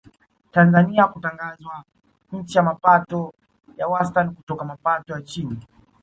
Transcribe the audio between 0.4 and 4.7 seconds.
Tanzania kutangazwa nchi ya mapato ya wastani kutoka